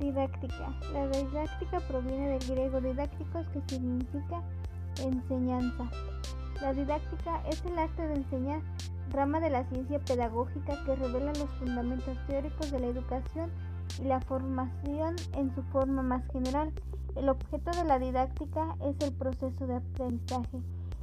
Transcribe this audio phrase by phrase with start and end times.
[0.00, 0.74] Didáctica.
[0.94, 4.42] La didáctica proviene del griego didácticos que significa
[5.04, 5.90] enseñanza.
[6.62, 8.62] La didáctica es el arte de enseñar,
[9.10, 13.50] rama de la ciencia pedagógica que revela los fundamentos teóricos de la educación
[14.00, 16.72] y la formación en su forma más general.
[17.14, 20.60] El objeto de la didáctica es el proceso de aprendizaje.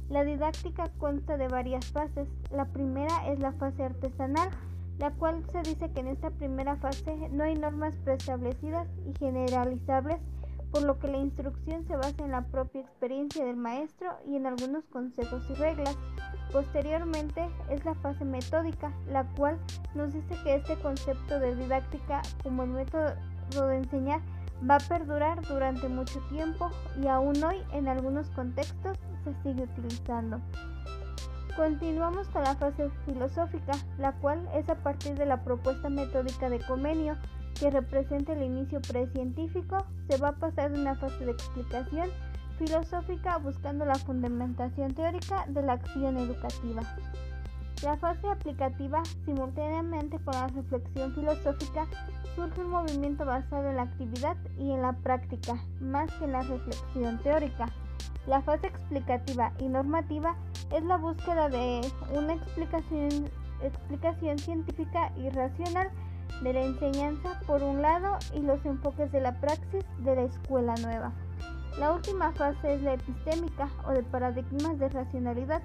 [0.08, 2.28] La didáctica consta de varias fases.
[2.50, 4.48] La primera es la fase artesanal,
[4.98, 10.18] la cual se dice que en esta primera fase no hay normas preestablecidas y generalizables,
[10.72, 14.46] por lo que la instrucción se basa en la propia experiencia del maestro y en
[14.46, 15.96] algunos consejos y reglas.
[16.52, 19.58] Posteriormente es la fase metódica, la cual
[19.94, 23.14] nos dice que este concepto de didáctica como el método
[23.68, 24.20] de enseñar
[24.68, 26.70] va a perdurar durante mucho tiempo
[27.00, 30.40] y aún hoy en algunos contextos se sigue utilizando.
[31.58, 36.60] Continuamos con la fase filosófica, la cual es a partir de la propuesta metódica de
[36.60, 37.16] Comenio,
[37.58, 42.10] que representa el inicio precientífico, se va a pasar de una fase de explicación
[42.60, 46.82] filosófica buscando la fundamentación teórica de la acción educativa.
[47.82, 51.88] La fase aplicativa, simultáneamente con la reflexión filosófica,
[52.36, 56.42] surge un movimiento basado en la actividad y en la práctica, más que en la
[56.42, 57.66] reflexión teórica.
[58.28, 60.36] La fase explicativa y normativa
[60.76, 61.80] es la búsqueda de
[62.14, 63.30] una explicación,
[64.38, 65.88] científica y racional
[66.42, 70.74] de la enseñanza por un lado y los enfoques de la praxis de la escuela
[70.82, 71.10] nueva.
[71.78, 75.62] La última fase es la epistémica o de paradigmas de racionalidad,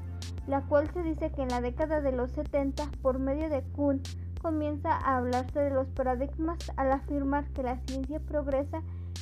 [0.48, 4.02] la cual se dice que en la década de los 70, por medio de Kuhn,
[4.42, 8.82] comienza a hablarse de los paradigmas al afirmar que la ciencia progresa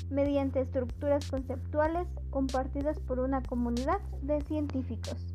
[0.09, 5.33] mediante estructuras conceptuales compartidas por una comunidad de científicos.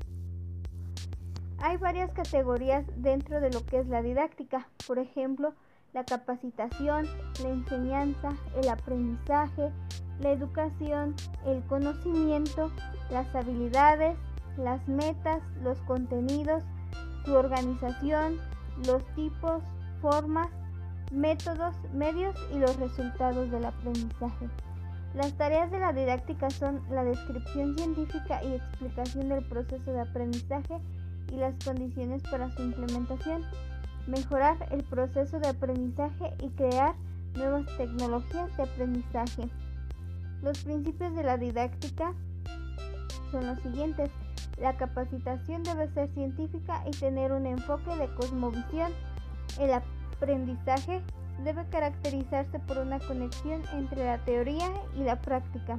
[1.58, 5.54] Hay varias categorías dentro de lo que es la didáctica, por ejemplo,
[5.94, 7.06] la capacitación,
[7.42, 9.72] la enseñanza, el aprendizaje,
[10.20, 11.14] la educación,
[11.46, 12.70] el conocimiento,
[13.10, 14.16] las habilidades,
[14.58, 16.62] las metas, los contenidos,
[17.24, 18.38] su organización,
[18.86, 19.62] los tipos,
[20.00, 20.48] formas,
[21.10, 24.48] métodos, medios y los resultados del aprendizaje.
[25.14, 30.78] Las tareas de la didáctica son la descripción científica y explicación del proceso de aprendizaje
[31.32, 33.42] y las condiciones para su implementación,
[34.06, 36.94] mejorar el proceso de aprendizaje y crear
[37.34, 39.48] nuevas tecnologías de aprendizaje.
[40.42, 42.12] Los principios de la didáctica
[43.30, 44.10] son los siguientes.
[44.60, 48.92] La capacitación debe ser científica y tener un enfoque de cosmovisión.
[49.58, 49.72] El
[50.16, 51.02] aprendizaje
[51.44, 55.78] debe caracterizarse por una conexión entre la teoría y la práctica.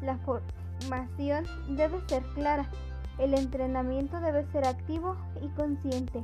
[0.00, 1.44] La formación
[1.76, 2.68] debe ser clara.
[3.18, 6.22] El entrenamiento debe ser activo y consciente.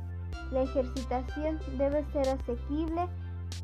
[0.51, 3.07] La ejercitación debe ser asequible.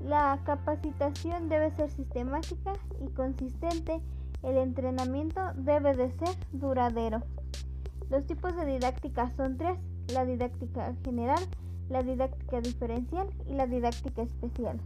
[0.04, 4.02] La capacitación debe ser sistemática y consistente.
[4.44, 7.24] El entrenamiento debe de ser duradero.
[8.10, 9.80] Los tipos de didáctica son tres.
[10.14, 11.40] La didáctica general,
[11.90, 14.80] la didáctica diferencial y la didáctica especial.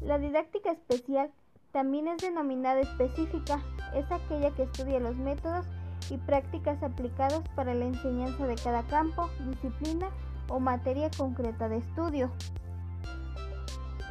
[0.00, 1.30] La didáctica especial
[1.72, 3.60] también es denominada específica,
[3.94, 5.66] es aquella que estudia los métodos
[6.10, 10.08] y prácticas aplicados para la enseñanza de cada campo, disciplina
[10.48, 12.30] o materia concreta de estudio.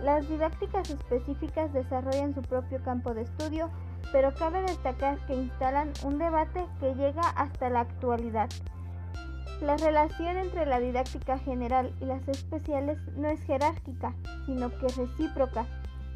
[0.03, 3.69] Las didácticas específicas desarrollan su propio campo de estudio,
[4.15, 8.47] pero cabe destacar que instalan un debate que llega hasta la actualidad.
[9.61, 14.13] La relación entre la didáctica general y las especiales no es jerárquica,
[14.45, 15.65] sino que recíproca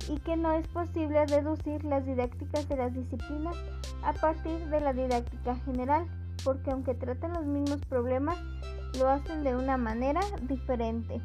[0.07, 3.57] y que no es posible deducir las didácticas de las disciplinas
[4.01, 6.07] a partir de la didáctica general,
[6.45, 8.37] porque aunque tratan los mismos problemas,
[8.97, 11.19] lo hacen de una manera diferente.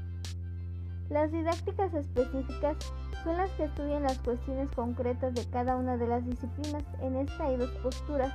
[1.08, 2.76] Las didácticas específicas
[3.24, 6.84] son las que estudian las cuestiones concretas de cada una de las disciplinas.
[7.00, 8.32] En esta hay dos posturas.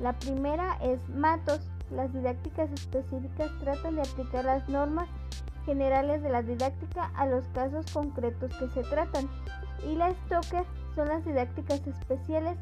[0.00, 1.60] La primera es matos.
[1.90, 5.08] Las didácticas específicas tratan de aplicar las normas
[5.64, 9.28] generales de la didáctica a los casos concretos que se tratan
[9.84, 10.64] y la Stoker
[10.94, 12.56] son las didácticas especiales,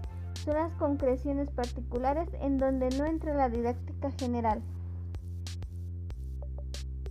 [0.45, 4.63] son las concreciones particulares en donde no entra la didáctica general.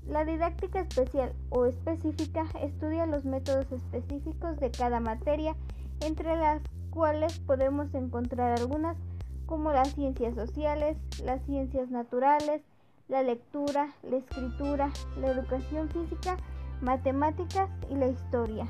[0.07, 5.55] La didáctica especial o específica estudia los métodos específicos de cada materia,
[6.01, 8.97] entre las cuales podemos encontrar algunas
[9.45, 12.61] como las ciencias sociales, las ciencias naturales,
[13.07, 16.37] la lectura, la escritura, la educación física,
[16.81, 18.67] matemáticas y la historia.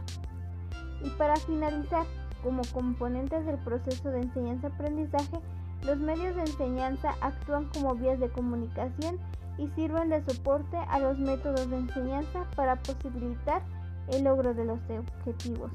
[1.04, 2.06] Y para finalizar,
[2.44, 5.40] como componentes del proceso de enseñanza-aprendizaje,
[5.84, 9.20] los medios de enseñanza actúan como vías de comunicación
[9.58, 13.62] y sirven de soporte a los métodos de enseñanza para posibilitar
[14.10, 15.72] el logro de los objetivos.